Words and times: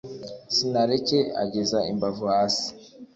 sinareke 0.55 1.19
ageza 1.43 1.79
imbavu 1.91 2.23
hasi, 2.33 2.67